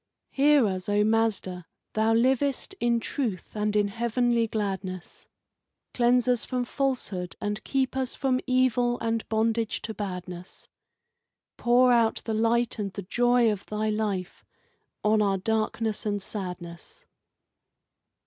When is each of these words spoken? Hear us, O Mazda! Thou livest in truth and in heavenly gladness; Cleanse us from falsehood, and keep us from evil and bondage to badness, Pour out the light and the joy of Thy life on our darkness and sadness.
Hear 0.31 0.65
us, 0.65 0.89
O 0.89 1.03
Mazda! 1.03 1.67
Thou 1.93 2.15
livest 2.15 2.73
in 2.79 2.99
truth 2.99 3.55
and 3.55 3.75
in 3.75 3.89
heavenly 3.89 4.47
gladness; 4.47 5.27
Cleanse 5.93 6.27
us 6.27 6.43
from 6.43 6.65
falsehood, 6.65 7.35
and 7.39 7.63
keep 7.63 7.95
us 7.95 8.15
from 8.15 8.39
evil 8.47 8.97
and 8.99 9.29
bondage 9.29 9.79
to 9.83 9.93
badness, 9.93 10.67
Pour 11.55 11.91
out 11.91 12.23
the 12.25 12.33
light 12.33 12.79
and 12.79 12.91
the 12.93 13.03
joy 13.03 13.51
of 13.51 13.63
Thy 13.67 13.89
life 13.91 14.43
on 15.03 15.21
our 15.21 15.37
darkness 15.37 16.03
and 16.03 16.19
sadness. 16.19 17.05